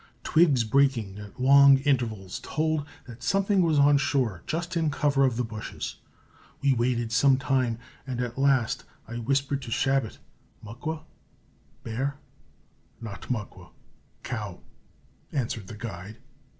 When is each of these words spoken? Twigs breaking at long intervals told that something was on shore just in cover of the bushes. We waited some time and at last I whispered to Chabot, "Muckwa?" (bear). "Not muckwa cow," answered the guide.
Twigs 0.23 0.63
breaking 0.63 1.19
at 1.19 1.39
long 1.39 1.77
intervals 1.81 2.39
told 2.43 2.87
that 3.05 3.21
something 3.21 3.61
was 3.61 3.77
on 3.77 3.99
shore 3.99 4.41
just 4.47 4.75
in 4.75 4.89
cover 4.89 5.25
of 5.25 5.37
the 5.37 5.43
bushes. 5.43 5.97
We 6.63 6.73
waited 6.73 7.11
some 7.11 7.37
time 7.37 7.77
and 8.07 8.19
at 8.19 8.35
last 8.35 8.83
I 9.07 9.17
whispered 9.19 9.61
to 9.61 9.69
Chabot, 9.69 10.17
"Muckwa?" 10.65 11.03
(bear). 11.83 12.17
"Not 12.99 13.29
muckwa 13.29 13.73
cow," 14.23 14.61
answered 15.31 15.67
the 15.67 15.77
guide. 15.77 16.17